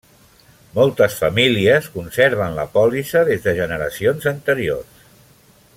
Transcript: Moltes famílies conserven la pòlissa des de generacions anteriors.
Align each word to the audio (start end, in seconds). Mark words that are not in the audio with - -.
Moltes 0.77 1.17
famílies 1.23 1.89
conserven 1.97 2.57
la 2.61 2.65
pòlissa 2.77 3.23
des 3.29 3.45
de 3.45 3.55
generacions 3.61 4.27
anteriors. 4.33 5.07